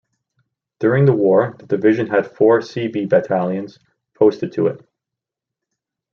[0.79, 3.77] During the war the division had four Seabee Battalions
[4.15, 4.83] posted to it.